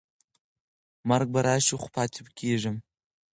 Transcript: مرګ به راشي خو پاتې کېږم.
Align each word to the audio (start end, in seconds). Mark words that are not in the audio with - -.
مرګ 1.09 1.27
به 1.33 1.39
راشي 1.47 1.75
خو 1.81 1.87
پاتې 1.95 2.21
کېږم. 2.39 2.75